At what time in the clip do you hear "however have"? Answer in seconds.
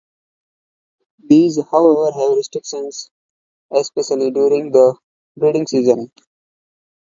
1.69-2.35